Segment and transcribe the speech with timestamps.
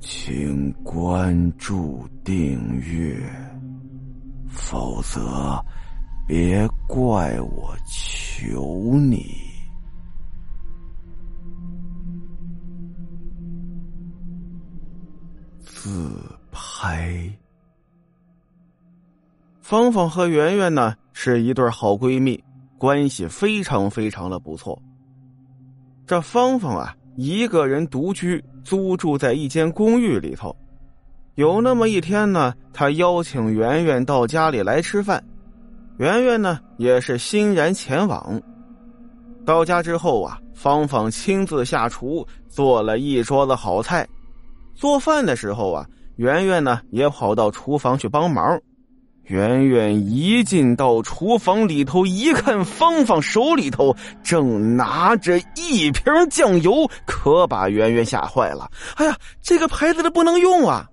[0.00, 3.16] 请关注订阅，
[4.48, 5.62] 否则
[6.26, 9.26] 别怪我求你。
[15.62, 16.10] 自
[16.50, 17.30] 拍。
[19.60, 22.42] 芳芳和圆圆呢是一对好闺蜜，
[22.78, 24.80] 关系非常非常的不错。
[26.06, 30.56] 这芳芳啊，一个人独居，租住在一间公寓里头。
[31.34, 35.22] 有那么一天呢，他邀请圆圆到家里来吃饭，
[35.98, 38.40] 圆圆呢也是欣然前往。
[39.44, 44.08] 到家之后啊，芳芳亲自下厨，做了一桌子好菜。
[44.74, 48.58] 做饭的时候啊，圆圆呢也跑到厨房去帮忙。
[49.30, 58.68] 圆圆一进到厨房里头，一看芳芳手里头正拿着一瓶酱油，可把圆圆吓坏了。
[58.96, 60.84] 哎呀，这个牌子的不能用啊！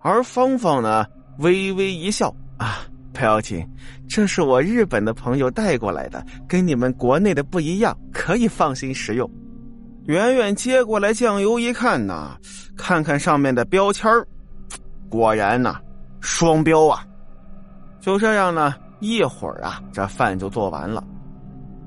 [0.00, 1.06] 而芳芳呢，
[1.38, 2.80] 微微一笑啊，
[3.12, 3.64] 不要紧，
[4.08, 9.30] 这是我日本的朋友带过来的，跟你们国内的不一样，可以放心食用。
[10.06, 12.36] 圆圆接过来酱油一看呐，
[12.76, 14.10] 看看上面的标签
[15.08, 15.76] 果然呐，
[16.20, 17.04] 双标啊！
[18.00, 21.02] 就这样呢，一会儿啊，这饭就做完了。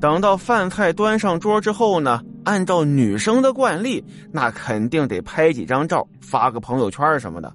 [0.00, 7.52] 等到饭菜端上桌之后呢，按照女生的惯例，那肯定得拍几张照，发个朋友圈什么的。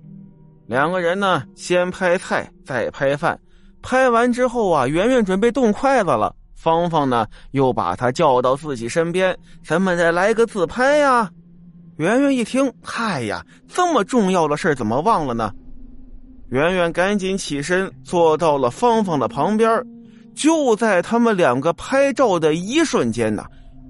[0.66, 3.40] 两个人呢，先拍菜，再拍饭。
[3.82, 11.30] 拍完之后啊，圆圆准备动筷子了，芳芳呢又把她叫到自己身边：“咱们再来个自拍呀！”
[11.98, 15.52] 圆圆一听，嗨呀，这么重要的事怎么忘了呢？
[16.52, 19.82] 圆圆赶紧起身，坐到了芳芳的旁边。
[20.36, 23.46] 就在他们两个拍照的一瞬间呢，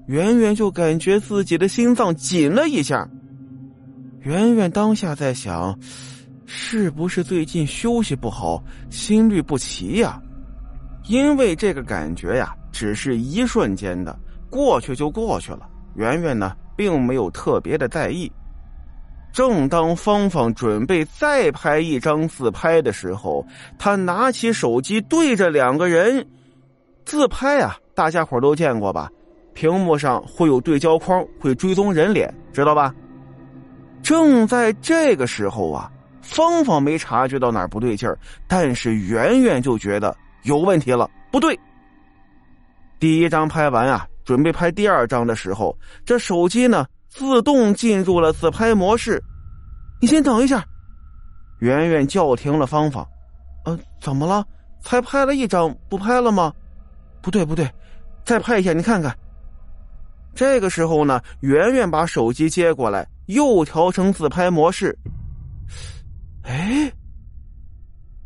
[0.06, 3.08] 圆圆就感觉自己的心脏紧了一下。
[4.20, 5.76] 圆圆当下在想，
[6.46, 10.22] 是不是最近休息不好，心律不齐呀？
[11.08, 14.16] 因为这个感觉呀，只是一瞬间的，
[14.48, 15.68] 过去就过去了。
[15.96, 18.30] 圆圆呢，并没有特别的在意。
[19.32, 23.44] 正当芳芳准备再拍一张自拍的时候，
[23.78, 26.24] 他拿起手机对着两个人
[27.04, 27.76] 自拍啊！
[27.94, 29.10] 大家伙都见过吧？
[29.54, 32.94] 屏幕上会有对焦框，会追踪人脸，知道吧？
[34.02, 35.90] 正在这个时候啊，
[36.20, 41.58] 芳芳没察觉到哪儿不对劲儿，但是圆圆就觉得有问题了，不对。
[42.98, 46.86] 第一张拍完啊，准备拍第二张的时候，这手机呢？
[47.14, 49.22] 自动进入了自拍模式，
[50.00, 50.64] 你先等一下。
[51.58, 53.06] 圆圆叫停了芳芳，
[53.66, 54.42] 呃，怎么了？
[54.80, 56.52] 才拍了一张，不拍了吗？
[57.20, 57.70] 不对，不对，
[58.24, 59.14] 再拍一下，你看看。
[60.34, 64.98] 这个时候呢，圆圆把手机接过来，又调成自拍模式。
[66.44, 66.90] 哎，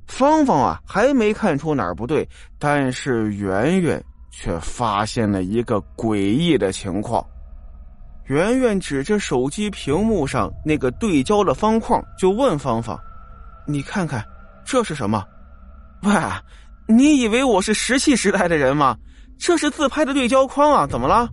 [0.06, 2.26] 芳芳啊，还没看出哪儿不对，
[2.56, 7.26] 但是圆圆却发现了一个诡异的情况。
[8.26, 12.98] 圆圆指着手机屏幕上那个对焦的方框，就问芳芳
[13.66, 14.24] ：“你看看，
[14.64, 15.24] 这是什么？
[16.02, 16.12] 喂，
[16.88, 18.96] 你以为我是石器时代的人吗？
[19.38, 20.86] 这是自拍的对焦框啊！
[20.88, 21.28] 怎么了？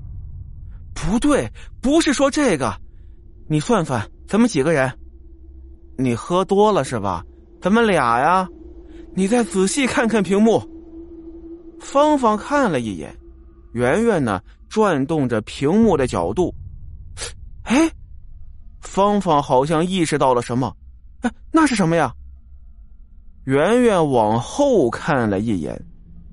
[0.94, 1.50] 不对，
[1.82, 2.72] 不是说这个。
[3.48, 4.92] 你算算，咱们几个人？
[5.98, 7.24] 你喝多了是吧？
[7.60, 8.48] 咱们俩呀。
[9.16, 10.62] 你再仔细看看屏幕。”
[11.82, 13.18] 芳芳看了一眼，
[13.74, 14.40] 圆圆呢，
[14.70, 16.54] 转动着屏幕的角度。
[17.64, 17.92] 哎，
[18.82, 20.76] 芳芳好像意识到了什么，
[21.22, 22.14] 哎，那是什么呀？
[23.46, 25.80] 圆圆往后看了一眼，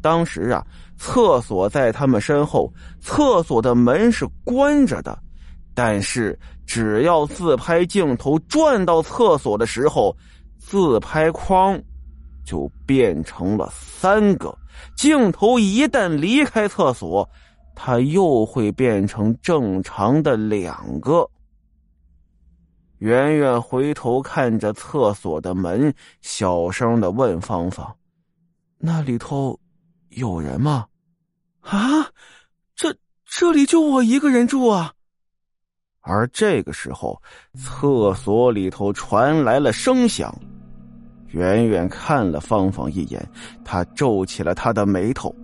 [0.01, 0.65] 当时啊，
[0.97, 5.19] 厕所在他们身后，厕所的门是关着的，
[5.75, 10.17] 但是只要自拍镜头转到厕所的时候，
[10.59, 11.81] 自拍框
[12.45, 14.57] 就变成了三个，
[14.97, 17.29] 镜头一旦离开厕所。
[17.83, 21.27] 他又会变成正常的两个。
[22.99, 25.91] 圆圆回头看着厕所的门，
[26.21, 27.97] 小声的问芳芳
[28.77, 29.59] ：“那里头
[30.11, 30.87] 有人吗
[31.65, 32.07] ？”“啊，
[32.77, 32.95] 这
[33.25, 34.93] 这里就我一个人住啊。”
[36.03, 37.19] 而这个时候，
[37.55, 40.39] 厕所里头传来了声响。
[41.29, 43.27] 圆圆看了芳芳一眼，
[43.65, 45.35] 她皱起了她的眉头。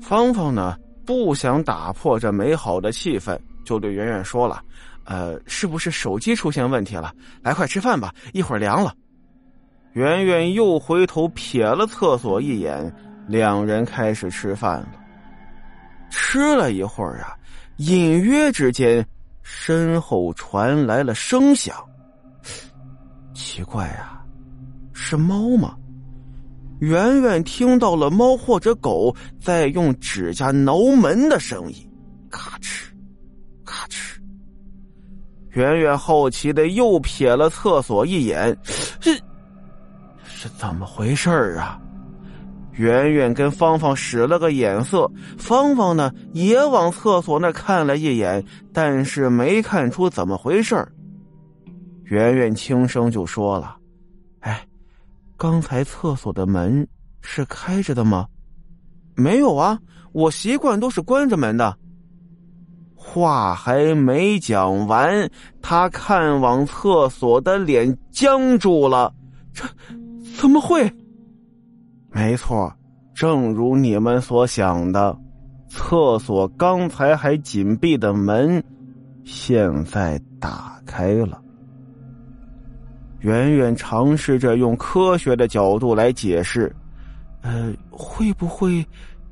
[0.00, 0.76] 芳芳呢？
[1.08, 3.34] 不想打破这美好的气氛，
[3.64, 4.62] 就对圆圆说了
[5.04, 7.14] ：“呃，是不是手机出现问题了？
[7.40, 8.92] 来，快吃饭吧，一会儿凉了。”
[9.96, 12.94] 圆圆又回头瞥了厕所一眼，
[13.26, 14.88] 两人开始吃饭了。
[16.10, 17.34] 吃了一会儿啊，
[17.78, 19.02] 隐约之间，
[19.42, 21.74] 身后传来了声响。
[23.32, 24.22] 奇怪呀，
[24.92, 25.74] 是猫吗？
[26.80, 31.90] 圆圆听到了猫或者狗在用指甲挠门的声音，
[32.30, 32.84] 咔哧，
[33.64, 34.16] 咔哧。
[35.50, 38.56] 圆圆好奇的又瞥了厕所一眼，
[39.00, 39.12] 这
[40.22, 41.80] 是怎么回事啊？
[42.74, 50.86] 圆圆跟芳芳使了个眼色，芳芳呢也往厕所那看了一眼，但是没看出怎么回事
[52.04, 53.76] 圆圆轻声就说了：“，
[55.38, 56.86] 刚才厕所的门
[57.22, 58.26] 是开着的吗？
[59.14, 59.78] 没有啊，
[60.12, 61.74] 我习惯都是关着门的。”
[63.00, 65.30] 话还没讲完，
[65.62, 69.14] 他看往厕所的脸僵住了。
[69.54, 69.64] 这
[70.36, 70.92] 怎么会？
[72.10, 72.70] 没错，
[73.14, 75.16] 正如你们所想的，
[75.68, 78.62] 厕所刚才还紧闭的门，
[79.24, 81.40] 现在打开了。
[83.20, 86.74] 圆圆尝试着用科学的角度来解释，
[87.42, 88.84] 呃，会不会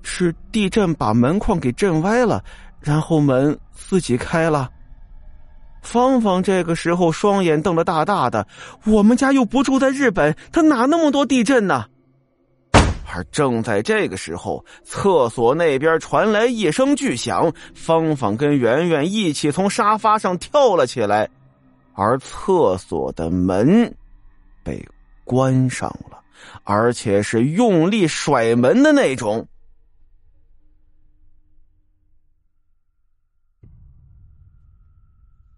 [0.03, 2.43] 是地震把门框给震歪了，
[2.81, 4.71] 然后门自己开了？
[5.83, 8.45] 芳芳这个时候双眼瞪得大大的，
[8.85, 11.85] 我们家又不住在日本，他哪那么多地震呢？
[13.15, 21.29] 而正在这个时候，厕所那边传来一声巨响，芳芳跟圆圆一起从沙发上跳了起来，
[21.97, 23.97] 而厕所的门
[24.63, 24.87] 被
[25.25, 26.23] 关上了，
[26.63, 29.49] 而且是用力甩门的那种。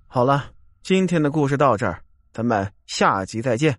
[0.06, 0.52] 好了，
[0.82, 2.02] 今天的故事到这儿，
[2.32, 3.76] 咱们下集再见。